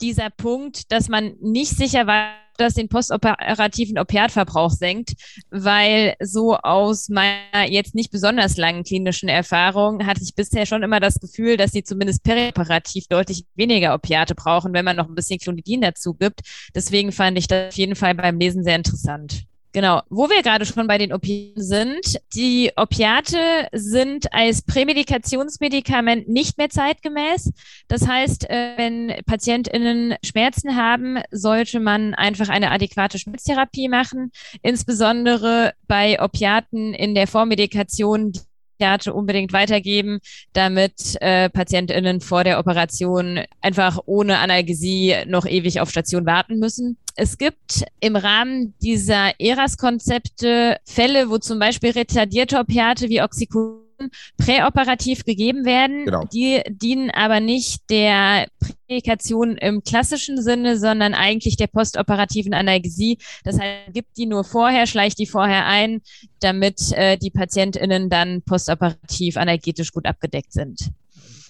[0.00, 5.12] dieser Punkt, dass man nicht sicher war, dass den postoperativen Opiatverbrauch senkt,
[5.50, 10.98] weil so aus meiner jetzt nicht besonders langen klinischen Erfahrung hatte ich bisher schon immer
[10.98, 15.38] das Gefühl, dass sie zumindest perioperativ deutlich weniger Opiate brauchen, wenn man noch ein bisschen
[15.38, 16.40] Clonidin dazu gibt.
[16.74, 19.44] Deswegen fand ich das auf jeden Fall beim Lesen sehr interessant.
[19.72, 22.18] Genau, wo wir gerade schon bei den Opiaten sind.
[22.34, 27.52] Die Opiate sind als Prämedikationsmedikament nicht mehr zeitgemäß.
[27.86, 34.32] Das heißt, äh, wenn PatientInnen Schmerzen haben, sollte man einfach eine adäquate Schmerztherapie machen.
[34.62, 38.40] Insbesondere bei Opiaten in der Vormedikation, die
[38.78, 40.20] Opiate unbedingt weitergeben,
[40.52, 46.96] damit äh, PatientInnen vor der Operation einfach ohne Analgesie noch ewig auf Station warten müssen.
[47.16, 53.87] Es gibt im Rahmen dieser ERAS-Konzepte Fälle, wo zum Beispiel retardierte Opiate wie Oxycodon
[54.36, 56.04] präoperativ gegeben werden.
[56.04, 56.24] Genau.
[56.32, 63.18] Die dienen aber nicht der Prädikation im klassischen Sinne, sondern eigentlich der postoperativen Analgesie.
[63.44, 66.00] Das heißt, gibt die nur vorher, schleicht die vorher ein,
[66.40, 70.90] damit äh, die PatientInnen dann postoperativ analgetisch gut abgedeckt sind.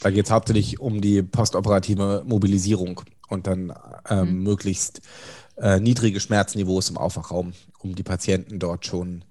[0.01, 3.73] Da geht es hauptsächlich um die postoperative Mobilisierung und dann
[4.09, 4.43] ähm, mhm.
[4.45, 5.01] möglichst
[5.57, 9.25] äh, niedrige Schmerzniveaus im Aufwachraum, um die Patienten dort schon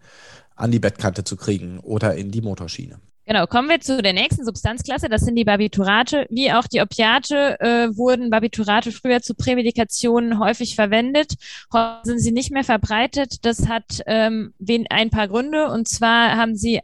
[0.57, 2.99] an die Bettkante zu kriegen oder in die Motorschiene.
[3.27, 5.09] Genau, kommen wir zu der nächsten Substanzklasse.
[5.09, 6.27] Das sind die Barbiturate.
[6.29, 11.33] Wie auch die Opiate äh, wurden Barbiturate früher zu Prämedikationen häufig verwendet.
[11.73, 13.45] Heute sind sie nicht mehr verbreitet.
[13.45, 14.53] Das hat ähm,
[14.89, 15.69] ein paar Gründe.
[15.69, 16.79] Und zwar haben sie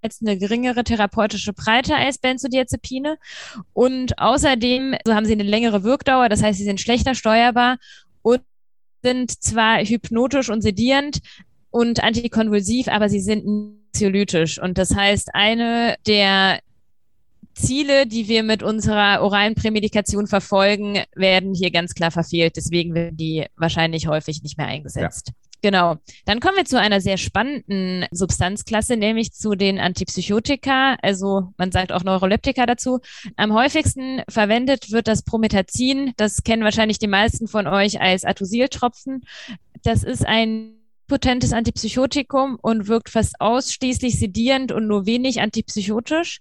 [0.00, 3.18] als eine geringere therapeutische Breite als Benzodiazepine.
[3.72, 6.28] Und außerdem so haben sie eine längere Wirkdauer.
[6.28, 7.78] Das heißt, sie sind schlechter steuerbar
[8.22, 8.42] und
[9.02, 11.18] sind zwar hypnotisch und sedierend
[11.70, 13.46] und antikonvulsiv, aber sie sind
[13.98, 14.60] anxiolytisch.
[14.60, 16.60] Und das heißt, eine der
[17.54, 22.56] Ziele, die wir mit unserer oralen Prämedikation verfolgen, werden hier ganz klar verfehlt.
[22.56, 25.28] Deswegen werden die wahrscheinlich häufig nicht mehr eingesetzt.
[25.28, 25.34] Ja.
[25.60, 25.96] Genau.
[26.24, 31.90] Dann kommen wir zu einer sehr spannenden Substanzklasse, nämlich zu den Antipsychotika, also man sagt
[31.90, 33.00] auch Neuroleptika dazu.
[33.36, 36.12] Am häufigsten verwendet wird das Prometazin.
[36.16, 39.24] Das kennen wahrscheinlich die meisten von euch als Atosiltropfen.
[39.82, 40.78] Das ist ein
[41.08, 46.40] potentes Antipsychotikum und wirkt fast ausschließlich sedierend und nur wenig antipsychotisch.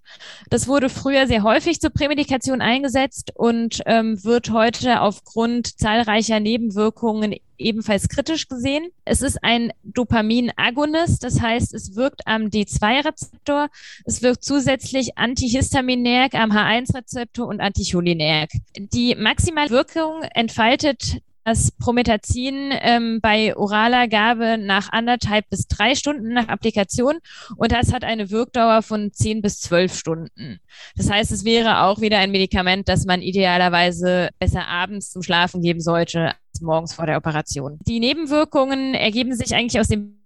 [0.50, 7.36] Das wurde früher sehr häufig zur Prämedikation eingesetzt und ähm, wird heute aufgrund zahlreicher Nebenwirkungen
[7.58, 8.90] ebenfalls kritisch gesehen.
[9.06, 13.70] Es ist ein Dopamin-Agonist, das heißt, es wirkt am D2-Rezeptor,
[14.06, 18.50] es wirkt zusätzlich antihistaminerg am H1-Rezeptor und anticholinerg.
[18.78, 26.34] Die maximale Wirkung entfaltet das Prometazin ähm, bei oraler Gabe nach anderthalb bis drei Stunden
[26.34, 27.20] nach Applikation
[27.56, 30.60] und das hat eine Wirkdauer von zehn bis zwölf Stunden.
[30.98, 35.62] Das heißt, es wäre auch wieder ein Medikament, das man idealerweise besser abends zum Schlafen
[35.62, 37.80] geben sollte als morgens vor der Operation.
[37.88, 40.18] Die Nebenwirkungen ergeben sich eigentlich aus dem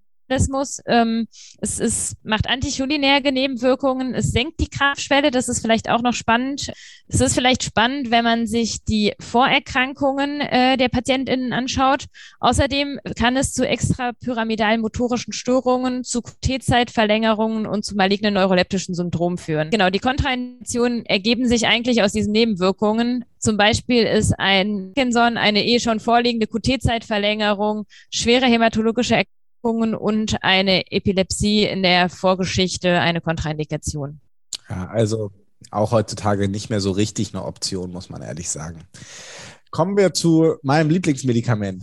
[0.86, 1.28] Ähm,
[1.60, 6.72] es ist, macht anticholinerge Nebenwirkungen, es senkt die Kraftschwelle, das ist vielleicht auch noch spannend.
[7.08, 12.06] Es ist vielleicht spannend, wenn man sich die Vorerkrankungen äh, der PatientInnen anschaut.
[12.40, 19.70] Außerdem kann es zu extrapyramidalen motorischen Störungen, zu T-Zeitverlängerungen und zu malignen neuroleptischen Syndromen führen.
[19.72, 23.26] Genau, die Kontraindikationen ergeben sich eigentlich aus diesen Nebenwirkungen.
[23.40, 30.92] Zum Beispiel ist ein Parkinson eine eh schon vorliegende QT-Zeitverlängerung, schwere hämatologische Erkrankungen und eine
[30.92, 34.20] Epilepsie in der Vorgeschichte eine Kontraindikation.
[34.70, 35.32] Ja, also
[35.70, 38.82] auch heutzutage nicht mehr so richtig eine Option, muss man ehrlich sagen.
[39.70, 41.82] Kommen wir zu meinem Lieblingsmedikament.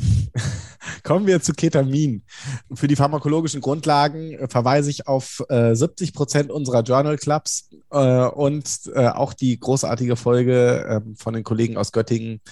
[1.05, 2.23] Kommen wir zu Ketamin.
[2.75, 8.27] Für die pharmakologischen Grundlagen äh, verweise ich auf äh, 70 Prozent unserer Journal Clubs äh,
[8.27, 12.43] und äh, auch die großartige Folge ähm, von den Kollegen aus Göttingen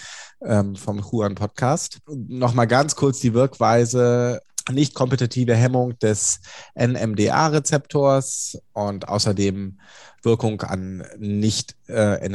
[0.43, 1.99] ähm, vom Huan Podcast.
[2.09, 6.41] Nochmal ganz kurz die Wirkweise nicht kompetitive Hemmung des
[6.75, 9.79] NMDA-Rezeptors und außerdem
[10.23, 12.29] Wirkung an nicht äh,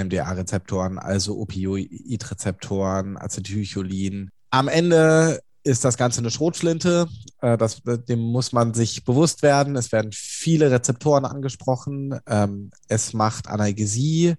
[0.97, 4.29] also Opioid-Rezeptoren, Acetylcholin.
[4.49, 7.07] Am Ende ist das Ganze eine Schrotflinte.
[7.41, 9.75] Äh, das, dem muss man sich bewusst werden.
[9.75, 12.19] Es werden viele Rezeptoren angesprochen.
[12.27, 14.35] Ähm, es macht Analgesie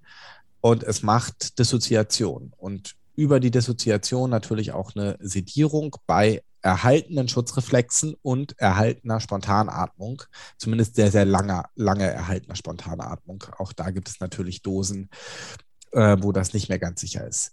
[0.60, 2.52] und es macht Dissoziation.
[2.56, 10.22] Und über die Dissoziation natürlich auch eine Sedierung bei erhaltenen Schutzreflexen und erhaltener Spontanatmung,
[10.56, 13.44] zumindest sehr, sehr lange, lange erhaltener Spontanatmung.
[13.58, 15.10] Auch da gibt es natürlich Dosen,
[15.92, 17.52] äh, wo das nicht mehr ganz sicher ist.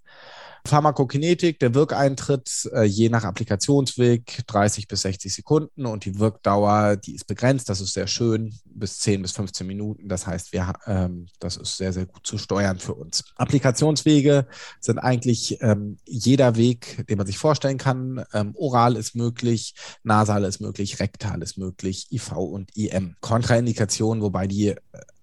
[0.66, 7.16] Pharmakokinetik, der Wirkeintritt äh, je nach Applikationsweg 30 bis 60 Sekunden und die Wirkdauer, die
[7.16, 10.10] ist begrenzt, das ist sehr schön, bis 10 bis 15 Minuten.
[10.10, 13.24] Das heißt, wir, ähm, das ist sehr, sehr gut zu steuern für uns.
[13.36, 14.48] Applikationswege
[14.80, 18.24] sind eigentlich ähm, jeder Weg, den man sich vorstellen kann.
[18.34, 23.16] Ähm, oral ist möglich, nasal ist möglich, rektal ist möglich, IV und IM.
[23.22, 24.78] Kontraindikationen, wobei die äh,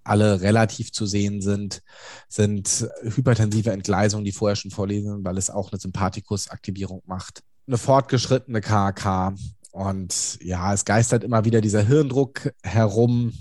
[0.06, 1.82] alle relativ zu sehen sind,
[2.28, 7.42] sind hypertensive Entgleisungen, die vorher schon vorlesen, weil es auch eine Sympathikusaktivierung macht.
[7.66, 9.34] Eine fortgeschrittene KK.
[9.72, 13.32] Und ja, es geistert immer wieder dieser Hirndruck herum,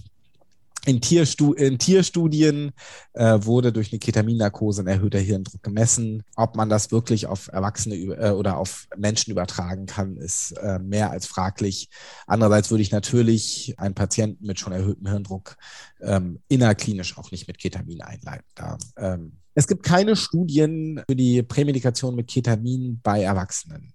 [0.85, 2.71] in, Tierstu in Tierstudien
[3.13, 6.23] äh, wurde durch eine Ketaminnarkose ein erhöhter Hirndruck gemessen.
[6.35, 11.11] Ob man das wirklich auf Erwachsene äh, oder auf Menschen übertragen kann, ist äh, mehr
[11.11, 11.89] als fraglich.
[12.27, 15.57] Andererseits würde ich natürlich einen Patienten mit schon erhöhtem Hirndruck
[16.01, 18.45] ähm, innerklinisch auch nicht mit Ketamin einleiten.
[18.55, 23.94] Da, ähm, es gibt keine Studien für die Prämedikation mit Ketamin bei Erwachsenen.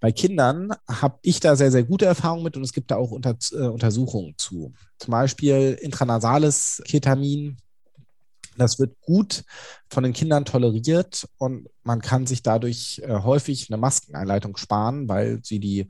[0.00, 3.10] Bei Kindern habe ich da sehr, sehr gute Erfahrungen mit und es gibt da auch
[3.10, 4.72] unter, äh, Untersuchungen zu.
[4.98, 7.58] Zum Beispiel intranasales Ketamin.
[8.56, 9.44] Das wird gut
[9.88, 15.40] von den Kindern toleriert und man kann sich dadurch äh, häufig eine Maskeneinleitung sparen, weil
[15.42, 15.86] sie die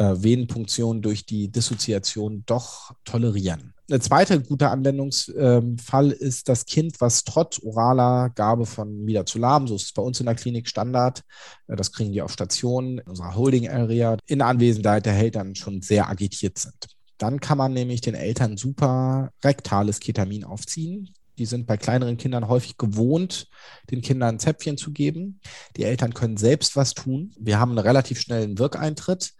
[0.00, 3.74] äh, Venenpunktion durch die Dissoziation doch tolerieren.
[3.90, 9.74] Eine zweite gute Anwendungsfall ähm, ist das Kind, was trotz oraler Gabe von Midazolam, so
[9.74, 11.22] ist es bei uns in der Klinik Standard,
[11.66, 15.82] äh, das kriegen die auf Station in unserer Holding Area, in Anwesenheit der Eltern schon
[15.82, 16.96] sehr agitiert sind.
[17.18, 21.10] Dann kann man nämlich den Eltern super rektales Ketamin aufziehen.
[21.36, 23.48] Die sind bei kleineren Kindern häufig gewohnt,
[23.90, 25.40] den Kindern Zäpfchen zu geben.
[25.76, 27.34] Die Eltern können selbst was tun.
[27.38, 29.34] Wir haben einen relativ schnellen Wirkeintritt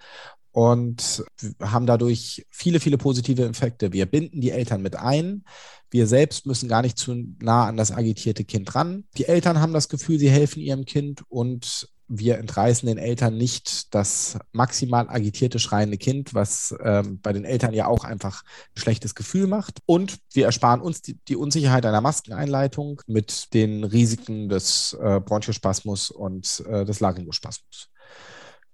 [0.52, 1.24] und
[1.60, 3.92] haben dadurch viele, viele positive Effekte.
[3.92, 5.44] Wir binden die Eltern mit ein.
[5.90, 9.04] Wir selbst müssen gar nicht zu nah an das agitierte Kind ran.
[9.16, 13.94] Die Eltern haben das Gefühl, sie helfen ihrem Kind und wir entreißen den Eltern nicht
[13.94, 18.42] das maximal agitierte, schreiende Kind, was ähm, bei den Eltern ja auch einfach
[18.74, 19.78] ein schlechtes Gefühl macht.
[19.86, 26.10] Und wir ersparen uns die, die Unsicherheit einer Maskeneinleitung mit den Risiken des äh, Bronchospasmus
[26.10, 27.90] und äh, des Laryngospasmus.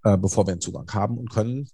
[0.07, 1.69] Äh, bevor wir einen Zugang haben und können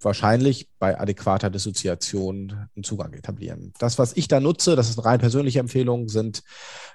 [0.00, 3.74] wahrscheinlich bei adäquater Dissoziation einen Zugang etablieren.
[3.78, 6.42] Das, was ich da nutze, das ist eine rein persönliche Empfehlung, sind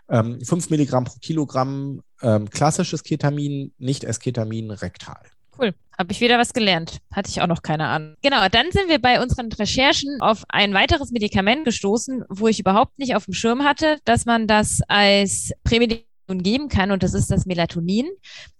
[0.09, 5.21] ähm, 5 Milligramm pro Kilogramm ähm, klassisches Ketamin, nicht Esketamin rektal.
[5.55, 6.97] Cool, habe ich wieder was gelernt.
[7.13, 8.15] Hatte ich auch noch keine Ahnung.
[8.23, 12.97] Genau, dann sind wir bei unseren Recherchen auf ein weiteres Medikament gestoßen, wo ich überhaupt
[12.97, 17.31] nicht auf dem Schirm hatte, dass man das als Prämedikament geben kann und das ist
[17.31, 18.07] das Melatonin.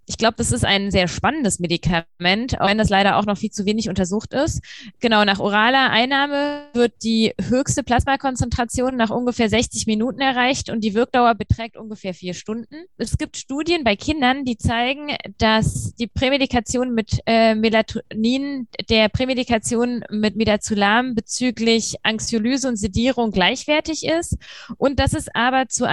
[0.06, 3.50] Ich glaube, das ist ein sehr spannendes Medikament, auch wenn das leider auch noch viel
[3.50, 4.60] zu wenig untersucht ist.
[5.00, 10.94] Genau, nach oraler Einnahme wird die höchste Plasmakonzentration nach ungefähr 60 Minuten erreicht und die
[10.94, 12.84] Wirkdauer beträgt ungefähr vier Stunden.
[12.96, 20.04] Es gibt Studien bei Kindern, die zeigen, dass die Prämedikation mit äh, Melatonin der Prämedikation
[20.10, 24.36] mit Midazolam bezüglich Anxiolyse und Sedierung gleichwertig ist
[24.78, 25.86] und dass es aber zu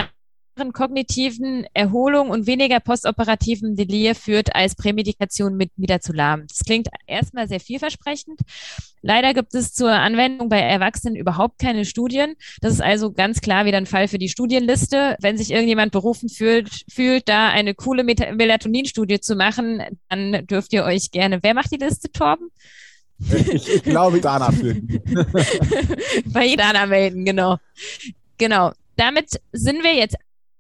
[0.73, 6.45] kognitiven Erholung und weniger postoperativen Delir führt als Prämedikation mit Midazolam.
[6.47, 8.39] Das klingt erstmal sehr vielversprechend.
[9.01, 12.35] Leider gibt es zur Anwendung bei Erwachsenen überhaupt keine Studien.
[12.61, 15.15] Das ist also ganz klar wieder ein Fall für die Studienliste.
[15.19, 20.83] Wenn sich irgendjemand berufen fühlt, fühlt da eine coole Melatonin-Studie zu machen, dann dürft ihr
[20.83, 21.39] euch gerne.
[21.41, 22.49] Wer macht die Liste, Torben?
[23.19, 24.81] Ich, ich glaube, Dana führt.
[26.25, 27.57] Bei Dana melden, genau.
[28.37, 28.71] Genau.
[28.95, 30.15] Damit sind wir jetzt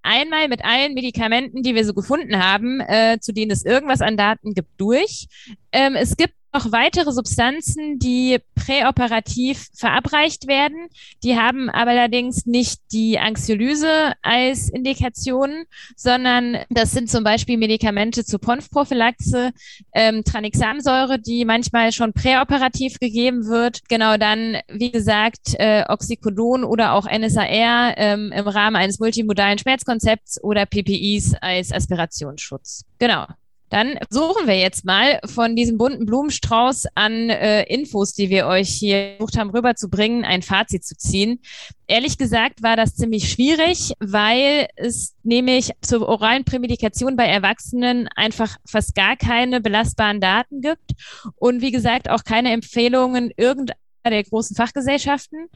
[0.09, 4.17] einmal mit allen Medikamenten, die wir so gefunden haben, äh, zu denen es irgendwas an
[4.17, 5.27] Daten gibt, durch.
[5.71, 10.87] Ähm, es gibt noch weitere Substanzen, die präoperativ verabreicht werden.
[11.23, 15.63] Die haben aber allerdings nicht die Anxiolyse als Indikation,
[15.95, 19.51] sondern das sind zum Beispiel Medikamente zur Ponfprophylaxe,
[19.93, 23.87] ähm, Tranexamsäure, die manchmal schon präoperativ gegeben wird.
[23.87, 30.43] Genau dann, wie gesagt, äh, Oxycodon oder auch NSAR ähm, im Rahmen eines multimodalen Schmerzkonzepts
[30.43, 32.85] oder PPIs als Aspirationsschutz.
[32.99, 33.25] Genau.
[33.69, 38.69] Dann suchen wir jetzt mal von diesem bunten Blumenstrauß an äh, Infos, die wir euch
[38.69, 41.39] hier versucht haben rüberzubringen, ein Fazit zu ziehen.
[41.87, 48.57] Ehrlich gesagt war das ziemlich schwierig, weil es nämlich zur oralen Prämedikation bei Erwachsenen einfach
[48.67, 50.91] fast gar keine belastbaren Daten gibt
[51.35, 55.47] und wie gesagt auch keine Empfehlungen irgendeiner der großen Fachgesellschaften.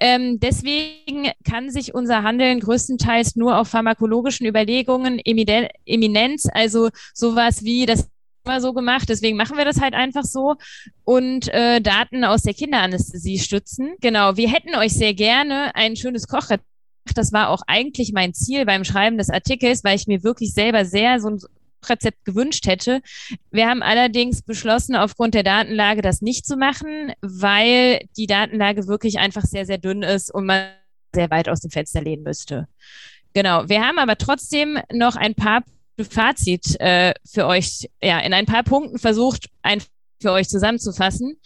[0.00, 7.86] Ähm, deswegen kann sich unser Handeln größtenteils nur auf pharmakologischen Überlegungen, Eminenz, also sowas wie
[7.86, 8.08] das
[8.44, 10.54] immer so gemacht, deswegen machen wir das halt einfach so
[11.04, 13.94] und äh, Daten aus der Kinderanästhesie stützen.
[14.00, 16.64] Genau, wir hätten euch sehr gerne ein schönes Kochrezept
[17.14, 20.84] das war auch eigentlich mein Ziel beim Schreiben des Artikels, weil ich mir wirklich selber
[20.84, 21.40] sehr so ein
[21.88, 23.00] Rezept gewünscht hätte.
[23.50, 29.18] Wir haben allerdings beschlossen, aufgrund der Datenlage das nicht zu machen, weil die Datenlage wirklich
[29.18, 30.70] einfach sehr, sehr dünn ist und man
[31.14, 32.68] sehr weit aus dem Fenster lehnen müsste.
[33.34, 33.68] Genau.
[33.68, 35.62] Wir haben aber trotzdem noch ein paar
[36.10, 39.82] Fazit äh, für euch, ja, in ein paar Punkten versucht, ein
[40.20, 41.36] für euch zusammenzufassen.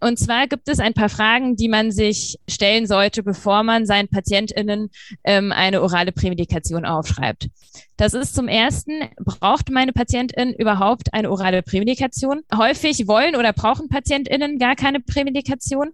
[0.00, 4.08] Und zwar gibt es ein paar Fragen, die man sich stellen sollte, bevor man seinen
[4.08, 4.90] PatientInnen
[5.24, 7.48] ähm, eine orale Prämedikation aufschreibt.
[7.96, 12.42] Das ist zum ersten, braucht meine PatientIn überhaupt eine orale Prämedikation?
[12.54, 15.90] Häufig wollen oder brauchen PatientInnen gar keine Prämedikation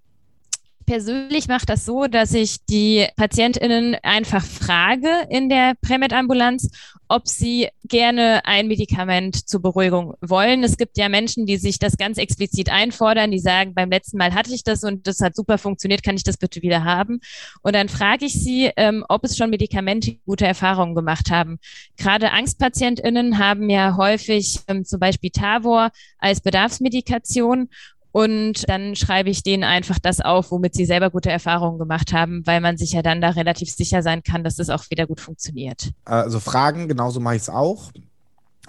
[0.87, 6.71] persönlich mache das so, dass ich die PatientInnen einfach frage in der Prämed-Ambulanz,
[7.09, 10.65] ob sie gerne ein Medikament zur Beruhigung wollen.
[10.65, 14.35] Es gibt ja Menschen, die sich das ganz explizit einfordern, die sagen, beim letzten Mal
[14.35, 17.21] hatte ich das und das hat super funktioniert, kann ich das bitte wieder haben?
[17.63, 21.59] Und dann frage ich sie, ähm, ob es schon Medikamente gute Erfahrungen gemacht haben.
[21.97, 27.69] Gerade AngstpatientInnen haben ja häufig ähm, zum Beispiel Tavor als Bedarfsmedikation
[28.17, 32.47] und dann schreibe ich denen einfach das auf, womit sie selber gute Erfahrungen gemacht haben,
[32.47, 35.21] weil man sich ja dann da relativ sicher sein kann, dass es auch wieder gut
[35.21, 35.91] funktioniert.
[36.07, 37.93] Also Fragen, genauso mache ich es auch.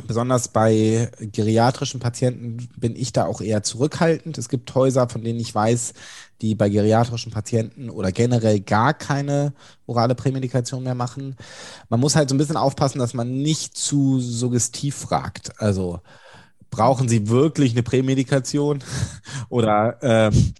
[0.05, 4.37] Besonders bei geriatrischen Patienten bin ich da auch eher zurückhaltend.
[4.37, 5.93] Es gibt Häuser, von denen ich weiß,
[6.41, 9.53] die bei geriatrischen Patienten oder generell gar keine
[9.85, 11.37] orale Prämedikation mehr machen.
[11.87, 15.61] Man muss halt so ein bisschen aufpassen, dass man nicht zu suggestiv fragt.
[15.61, 16.01] Also
[16.69, 18.83] brauchen sie wirklich eine Prämedikation?
[19.49, 20.53] Oder ähm,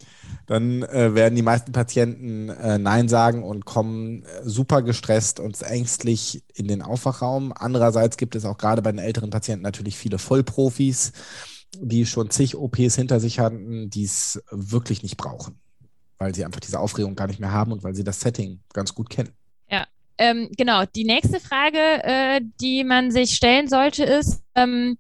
[0.48, 5.62] dann äh, werden die meisten Patienten äh, Nein sagen und kommen äh, super gestresst und
[5.62, 7.54] ängstlich in den Aufwachraum.
[7.54, 11.12] Andererseits gibt es auch gerade bei den älteren Patienten natürlich viele Vollprofis,
[11.78, 15.60] die schon zig OPs hinter sich hatten, die es wirklich nicht brauchen,
[16.18, 18.96] weil sie einfach diese Aufregung gar nicht mehr haben und weil sie das Setting ganz
[18.96, 19.34] gut kennen.
[19.70, 19.86] Ja,
[20.18, 20.86] ähm, genau.
[20.86, 24.98] Die nächste Frage, äh, die man sich stellen sollte, ist, ähm,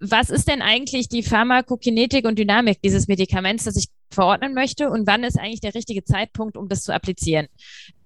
[0.00, 5.06] was ist denn eigentlich die Pharmakokinetik und Dynamik dieses Medikaments, das ich verordnen möchte und
[5.06, 7.48] wann ist eigentlich der richtige Zeitpunkt, um das zu applizieren?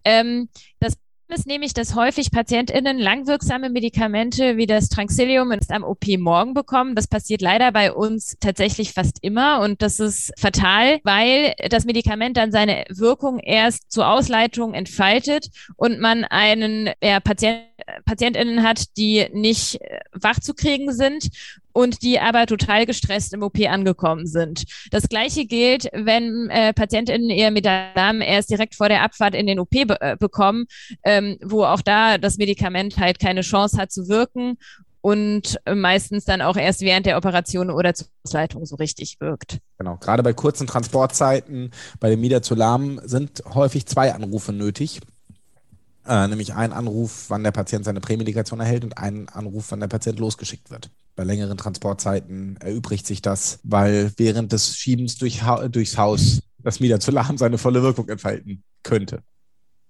[0.05, 0.49] Ähm,
[0.79, 0.95] das
[1.31, 6.95] ist nämlich, dass häufig PatientInnen langwirksame Medikamente wie das Tranxilium am OP morgen bekommen.
[6.95, 12.37] Das passiert leider bei uns tatsächlich fast immer und das ist fatal, weil das Medikament
[12.37, 17.61] dann seine Wirkung erst zur Ausleitung entfaltet und man einen ja, Patient,
[18.05, 19.79] PatientInnen hat, die nicht
[20.13, 21.29] wach zu kriegen sind
[21.73, 24.65] und die aber total gestresst im OP angekommen sind.
[24.91, 29.59] Das gleiche gilt, wenn äh, PatientInnen ihr Medikament erst direkt vor der Abfahrt in den
[29.59, 30.67] OP be äh, bekommen,
[31.05, 34.57] ähm, wo auch da das Medikament halt keine Chance hat zu wirken
[35.01, 39.59] und meistens dann auch erst während der Operation oder zur Ausleitung so richtig wirkt.
[39.79, 45.01] Genau, gerade bei kurzen Transportzeiten bei dem Midazolam sind häufig zwei Anrufe nötig.
[46.07, 49.89] Äh, nämlich ein Anruf, wann der Patient seine Prämedikation erhält und ein Anruf, wann der
[49.89, 50.91] Patient losgeschickt wird.
[51.17, 56.81] Bei längeren Transportzeiten erübrigt sich das, weil während des Schiebens durch ha durchs Haus das
[56.81, 59.23] Midazolam seine volle Wirkung entfalten könnte.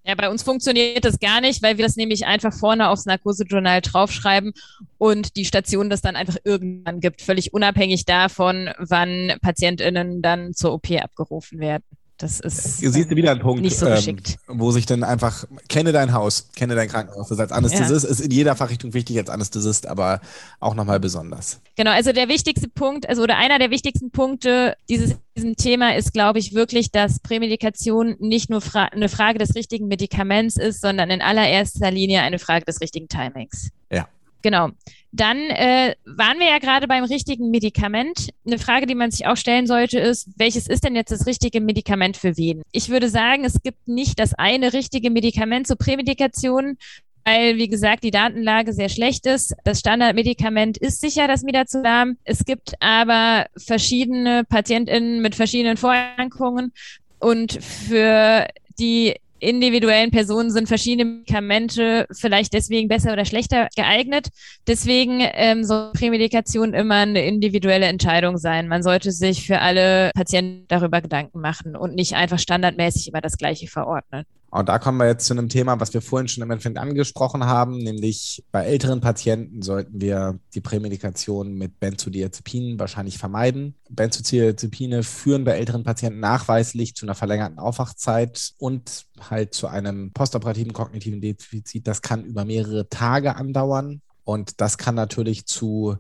[0.05, 3.83] Ja, bei uns funktioniert das gar nicht, weil wir das nämlich einfach vorne aufs Narkosejournal
[3.83, 4.53] draufschreiben
[4.97, 10.73] und die Station das dann einfach irgendwann gibt, völlig unabhängig davon, wann PatientInnen dann zur
[10.73, 11.85] OP abgerufen werden.
[12.21, 14.37] Das ist siehst du wieder einen Punkt, nicht so ähm, geschickt.
[14.47, 17.29] wo sich dann einfach, kenne dein Haus, kenne dein Krankenhaus.
[17.29, 20.21] Das als Anästhesist ist in jeder Fachrichtung wichtig als Anästhesist, aber
[20.61, 21.61] auch nochmal besonders.
[21.77, 26.13] Genau, also der wichtigste Punkt, also oder einer der wichtigsten Punkte dieses diesem Thema ist,
[26.13, 31.11] glaube ich, wirklich, dass Prämedikation nicht nur fra eine Frage des richtigen Medikaments ist, sondern
[31.11, 33.71] in allererster Linie eine Frage des richtigen Timings.
[33.91, 34.09] Ja.
[34.43, 34.71] Genau.
[35.13, 38.31] Dann äh, waren wir ja gerade beim richtigen Medikament.
[38.47, 41.61] Eine Frage, die man sich auch stellen sollte, ist, welches ist denn jetzt das richtige
[41.61, 42.63] Medikament für wen?
[42.73, 46.79] Ich würde sagen, es gibt nicht das eine richtige Medikament zur Prämedikation,
[47.25, 49.55] weil, wie gesagt, die Datenlage sehr schlecht ist.
[49.65, 52.17] Das Standardmedikament ist sicher das Midazolam.
[52.25, 56.73] Es gibt aber verschiedene PatientInnen mit verschiedenen Vorerkrankungen
[57.19, 58.47] und für
[58.79, 64.29] die individuellen Personen sind verschiedene Medikamente vielleicht deswegen besser oder schlechter geeignet.
[64.67, 68.69] Deswegen ähm, soll Prämedikation immer eine individuelle Entscheidung sein.
[68.69, 73.37] Man sollte sich für alle Patienten darüber Gedanken machen und nicht einfach standardmäßig immer das
[73.37, 74.25] Gleiche verordnen.
[74.51, 77.45] Und da kommen wir jetzt zu einem Thema, was wir vorhin schon im Endeffekt angesprochen
[77.45, 83.77] haben, nämlich bei älteren Patienten sollten wir die Prämedikation mit Benzodiazepinen wahrscheinlich vermeiden.
[83.89, 90.73] Benzodiazepine führen bei älteren Patienten nachweislich zu einer verlängerten Aufwachzeit und halt zu einem postoperativen
[90.73, 91.87] kognitiven Defizit.
[91.87, 95.97] Das kann über mehrere Tage andauern und das kann natürlich zu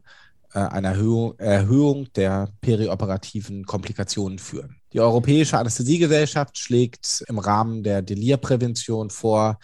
[0.58, 4.76] einer Erhöhung, Erhöhung der perioperativen Komplikationen führen.
[4.92, 9.58] Die Europäische Anästhesiegesellschaft schlägt im Rahmen der Delirprävention vor,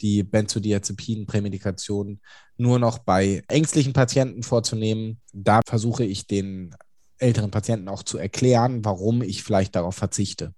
[0.00, 2.20] die Benzodiazepin-Prämedikation
[2.56, 5.20] nur noch bei ängstlichen Patienten vorzunehmen.
[5.32, 6.74] Da versuche ich den
[7.18, 10.54] älteren Patienten auch zu erklären, warum ich vielleicht darauf verzichte.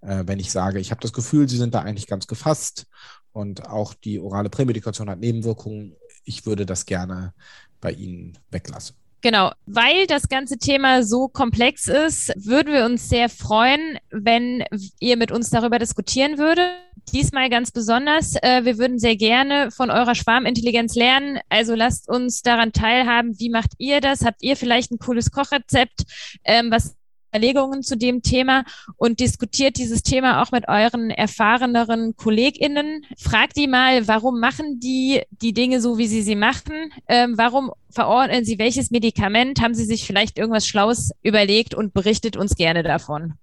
[0.00, 2.86] Äh, wenn ich sage, ich habe das Gefühl, sie sind da eigentlich ganz gefasst
[3.32, 7.34] und auch die orale Prämedikation hat Nebenwirkungen, ich würde das gerne
[7.80, 8.99] bei Ihnen weglassen.
[9.22, 14.64] Genau, weil das ganze Thema so komplex ist, würden wir uns sehr freuen, wenn
[14.98, 16.70] ihr mit uns darüber diskutieren würdet.
[17.12, 18.36] Diesmal ganz besonders.
[18.36, 21.38] Äh, wir würden sehr gerne von eurer Schwarmintelligenz lernen.
[21.48, 23.38] Also lasst uns daran teilhaben.
[23.38, 24.24] Wie macht ihr das?
[24.24, 26.02] Habt ihr vielleicht ein cooles Kochrezept,
[26.44, 26.96] ähm, was
[27.30, 28.64] Überlegungen zu dem Thema
[28.96, 33.04] und diskutiert dieses Thema auch mit euren erfahreneren KollegInnen.
[33.18, 36.92] Fragt die mal, warum machen die die Dinge so, wie sie sie machen?
[37.08, 39.60] Ähm, warum verordnen sie welches Medikament?
[39.60, 43.34] Haben sie sich vielleicht irgendwas Schlaues überlegt und berichtet uns gerne davon?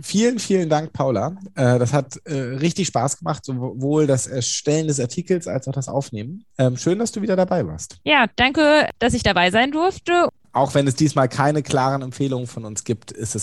[0.00, 1.36] Vielen, vielen Dank, Paula.
[1.54, 5.88] Äh, das hat äh, richtig Spaß gemacht, sowohl das Erstellen des Artikels als auch das
[5.88, 6.44] Aufnehmen.
[6.58, 7.98] Ähm, schön, dass du wieder dabei warst.
[8.02, 10.28] Ja, danke, dass ich dabei sein durfte.
[10.54, 13.42] Auch wenn es diesmal keine klaren Empfehlungen von uns gibt, ist es